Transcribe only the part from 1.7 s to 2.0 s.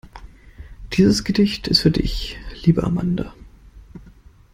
für